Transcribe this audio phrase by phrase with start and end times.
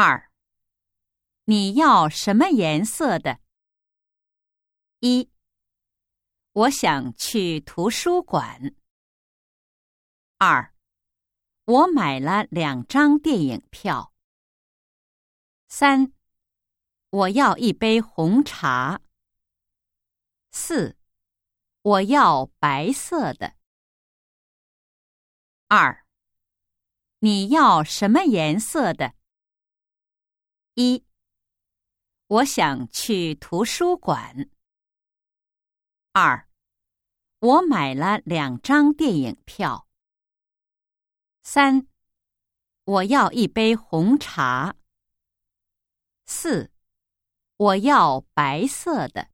[0.00, 0.30] 二，
[1.46, 3.40] 你要什么颜色的？
[5.00, 5.28] 一，
[6.52, 8.76] 我想去图书馆。
[10.36, 10.72] 二，
[11.64, 14.14] 我买了两张电影票。
[15.66, 16.12] 三，
[17.10, 19.00] 我要一杯红茶。
[20.52, 20.96] 四，
[21.82, 23.56] 我要白色的。
[25.66, 26.06] 二，
[27.18, 29.17] 你要什么颜色的？
[30.80, 31.04] 一，
[32.28, 34.48] 我想去图书馆。
[36.12, 36.48] 二，
[37.40, 39.88] 我买了两张电影票。
[41.42, 41.88] 三，
[42.84, 44.76] 我要一杯红茶。
[46.26, 46.70] 四，
[47.56, 49.30] 我要白色的。